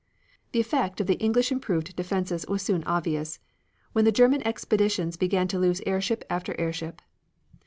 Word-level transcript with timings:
The 0.51 0.59
effect 0.59 0.99
of 0.99 1.05
the 1.05 1.19
English 1.19 1.51
improved 1.51 1.95
defenses 1.95 2.43
was 2.49 2.63
soon 2.63 2.83
obvious, 2.85 3.37
when 3.93 4.03
the 4.03 4.11
German 4.11 4.41
expeditions 4.47 5.15
began 5.15 5.47
to 5.49 5.59
lose 5.59 5.79
airship 5.85 6.25
after 6.27 6.59
airship. 6.59 7.03